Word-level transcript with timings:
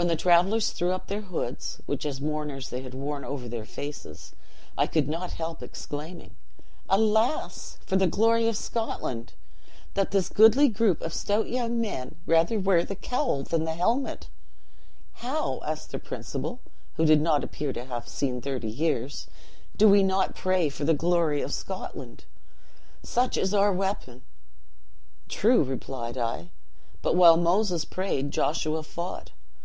"When 0.00 0.06
the 0.08 0.16
travelers 0.16 0.70
threw 0.70 0.92
up 0.92 1.08
their 1.08 1.20
hoods, 1.20 1.82
which 1.84 2.06
as 2.06 2.22
mourners 2.22 2.70
they 2.70 2.80
had 2.80 2.94
worn 2.94 3.22
over 3.22 3.46
their 3.46 3.66
faces, 3.66 4.32
I 4.78 4.86
could 4.86 5.10
not 5.10 5.32
help 5.32 5.62
exclaiming, 5.62 6.36
'Alas, 6.88 7.76
for 7.84 7.96
the 7.96 8.06
glory 8.06 8.48
of 8.48 8.56
Scotland, 8.56 9.34
that 9.92 10.10
this 10.10 10.30
goodly 10.30 10.68
group 10.70 11.02
of 11.02 11.12
stout 11.12 11.50
young 11.50 11.78
men 11.82 12.14
rather 12.24 12.58
wear 12.58 12.82
the 12.82 12.94
cowl 12.96 13.42
than 13.42 13.64
the 13.64 13.74
helmet!' 13.74 14.30
'How!' 15.16 15.60
asked 15.66 15.90
their 15.90 16.00
principal 16.00 16.60
(who 16.94 17.04
did 17.04 17.20
not 17.20 17.44
appear 17.44 17.74
to 17.74 17.84
have 17.84 18.08
seen 18.08 18.40
thirty 18.40 18.70
years), 18.70 19.26
'do 19.76 19.86
we 19.86 20.02
not 20.02 20.34
pray 20.34 20.70
for 20.70 20.84
the 20.84 20.94
glory 20.94 21.42
of 21.42 21.52
Scotland? 21.52 22.24
Such 23.02 23.36
is 23.36 23.52
our 23.52 23.70
weapon.' 23.70 24.22
'True,' 25.28 25.62
replied 25.62 26.16
I, 26.16 26.52
'but 27.02 27.16
while 27.16 27.36
Moses 27.36 27.84
prayed 27.84 28.30
Joshua 28.30 28.82
fought. 28.82 29.32